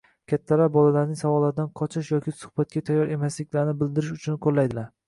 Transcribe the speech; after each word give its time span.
kattalar 0.31 0.71
bolalarning 0.77 1.19
savollaridan 1.19 1.69
qochish 1.81 2.11
yoki 2.15 2.35
suhbatga 2.41 2.85
tayyor 2.89 3.17
emasliklarini 3.19 3.79
bildirish 3.85 4.15
uchun 4.21 4.47
qo‘llaydilar. 4.49 4.93